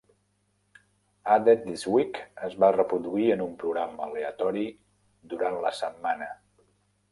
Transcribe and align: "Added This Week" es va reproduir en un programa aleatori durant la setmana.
"Added 1.33 1.61
This 1.67 1.83
Week" 1.97 2.17
es 2.47 2.55
va 2.65 2.71
reproduir 2.77 3.29
en 3.35 3.45
un 3.47 3.53
programa 3.65 4.09
aleatori 4.09 4.67
durant 5.35 5.63
la 5.69 5.77
setmana. 5.85 6.35